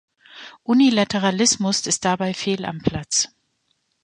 [0.63, 3.27] Unilateralismus ist dabei fehl am Platze.